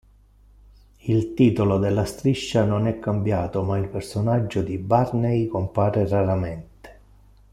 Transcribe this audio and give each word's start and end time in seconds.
Il 1.03 1.35
titolo 1.35 1.77
della 1.77 2.05
striscia 2.05 2.63
non 2.65 2.87
è 2.87 2.97
cambiato 2.97 3.61
ma 3.61 3.77
il 3.77 3.87
personaggio 3.87 4.63
di 4.63 4.79
Barney 4.79 5.45
compare 5.45 6.07
raramente. 6.07 6.99